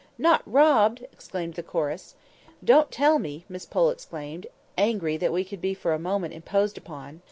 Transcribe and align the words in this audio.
"Not 0.17 0.41
robbed!" 0.47 1.05
exclaimed 1.13 1.53
the 1.53 1.61
chorus. 1.61 2.15
"Don't 2.63 2.89
tell 2.89 3.19
me!" 3.19 3.45
Miss 3.47 3.67
Pole 3.67 3.91
exclaimed, 3.91 4.47
angry 4.75 5.15
that 5.17 5.31
we 5.31 5.43
could 5.45 5.61
be 5.61 5.75
for 5.75 5.93
a 5.93 5.99
moment 5.99 6.33
imposed 6.33 6.75
upon. 6.75 7.19